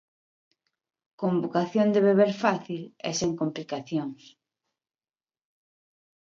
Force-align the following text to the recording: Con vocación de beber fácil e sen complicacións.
Con 1.19 1.33
vocación 1.43 1.87
de 1.93 2.01
beber 2.09 2.31
fácil 2.43 2.81
e 3.09 3.11
sen 3.19 3.31
complicacións. 3.39 4.21